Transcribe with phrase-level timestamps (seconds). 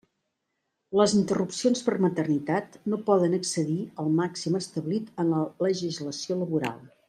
[0.99, 6.83] Les interrupcions per maternitat no poden excedir el màxim establit en la legislació laboral.